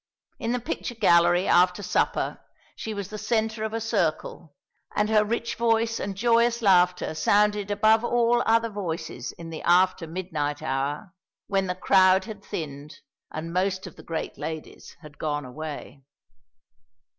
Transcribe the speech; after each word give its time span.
In 0.39 0.51
the 0.51 0.59
picture 0.59 0.95
gallery, 0.95 1.47
after 1.47 1.83
supper, 1.83 2.39
she 2.75 2.91
was 2.91 3.09
the 3.11 3.19
centre 3.19 3.63
of 3.63 3.71
a 3.71 3.79
circle, 3.79 4.55
and 4.95 5.11
her 5.11 5.23
rich 5.23 5.53
voice 5.53 5.99
and 5.99 6.17
joyous 6.17 6.63
laughter 6.63 7.13
sounded 7.13 7.69
above 7.69 8.03
all 8.03 8.41
other 8.47 8.69
voices 8.71 9.31
in 9.33 9.51
the 9.51 9.61
after 9.61 10.07
midnight 10.07 10.63
hour, 10.63 11.13
when 11.45 11.67
the 11.67 11.75
crowd 11.75 12.25
had 12.25 12.43
thinned 12.43 13.01
and 13.31 13.53
most 13.53 13.85
of 13.85 13.95
the 13.95 14.01
great 14.01 14.39
ladies 14.39 14.97
had 15.01 15.19
gone 15.19 15.45
away. 15.45 16.01